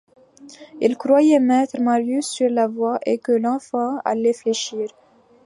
Il 0.79 0.97
croyait 0.97 1.37
mettre 1.39 1.79
Marius 1.79 2.25
sur 2.27 2.49
la 2.49 2.67
voie 2.67 2.97
et 3.05 3.19
que 3.19 3.31
«l’enfant» 3.33 3.99
allait 4.03 4.33
fléchir. 4.33 4.87